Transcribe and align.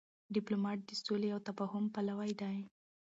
ډيپلومات 0.35 0.79
د 0.85 0.91
سولي 1.03 1.29
او 1.35 1.39
تفاهم 1.47 1.85
پلوی 1.93 2.31
دی. 2.41 2.57